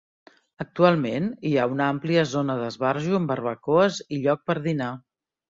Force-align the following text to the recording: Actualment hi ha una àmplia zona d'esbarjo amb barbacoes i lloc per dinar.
Actualment 0.63 1.27
hi 1.49 1.51
ha 1.57 1.67
una 1.75 1.91
àmplia 1.95 2.25
zona 2.31 2.57
d'esbarjo 2.63 3.21
amb 3.21 3.33
barbacoes 3.35 4.03
i 4.19 4.23
lloc 4.25 4.45
per 4.51 4.61
dinar. 4.69 4.93